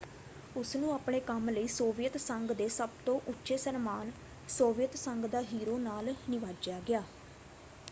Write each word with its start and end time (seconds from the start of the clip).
ਉਸਨੂੰ 0.55 0.93
ਆਪਣੇ 0.93 1.19
ਕੰਮ 1.21 1.49
ਲਈ 1.49 1.67
ਸੋਵੀਅਤ 1.69 2.17
ਸੰਘ 2.17 2.47
ਦੇ 2.53 2.67
ਸਭ 2.69 2.89
ਤੋਂ 3.05 3.19
ਉੱਚੇ 3.27 3.57
ਸਨਮਾਨ 3.57 4.11
ਸੋਵੀਅਤ 4.49 4.95
ਸੰਘ 4.97 5.27
ਦਾ 5.27 5.41
ਹੀਰੋ” 5.43 5.77
ਨਾਲ 5.79 6.13
ਨਿਵਾਜਿਆ 6.29 6.79
ਗਿਆ। 6.81 7.03